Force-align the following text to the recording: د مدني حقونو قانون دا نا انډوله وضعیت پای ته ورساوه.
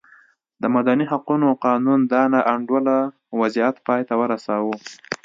د 0.61 0.63
مدني 0.75 1.05
حقونو 1.11 1.47
قانون 1.65 1.99
دا 2.13 2.21
نا 2.33 2.41
انډوله 2.53 2.97
وضعیت 3.39 3.75
پای 3.87 4.01
ته 4.09 4.13
ورساوه. 4.21 4.75